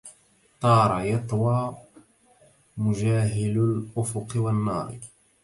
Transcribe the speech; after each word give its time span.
طار 0.61 1.05
يطوى 1.05 1.77
مجاهل 2.77 3.57
الأفق 3.57 4.33
والنار 4.35 4.99